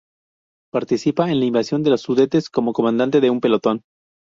[0.73, 3.83] Participa en la Invasión de los Sudetes como comandante de un pelotón.